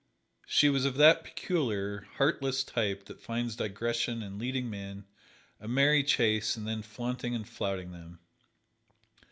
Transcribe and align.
She 0.47 0.67
was 0.67 0.83
of 0.83 0.97
that 0.97 1.23
peculiar, 1.23 2.07
heartless 2.17 2.63
type 2.63 3.05
that 3.05 3.21
finds 3.21 3.55
digression 3.55 4.23
in 4.23 4.39
leading 4.39 4.67
men 4.67 5.05
a 5.59 5.67
merry 5.67 6.03
chase 6.03 6.57
and 6.57 6.67
then 6.67 6.81
flaunting 6.81 7.35
and 7.35 7.47
flouting 7.47 7.91
them. 7.91 8.17